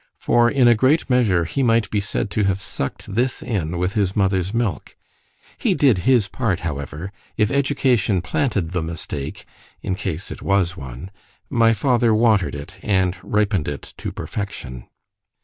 [0.17, 3.93] —For in a great measure he might be said to have suck'd this in with
[3.93, 4.95] his mother's milk.
[5.59, 9.45] He did his part however.——If education planted the mistake
[9.83, 11.11] (in case it was one)
[11.51, 14.87] my father watered it, and ripened it to perfection.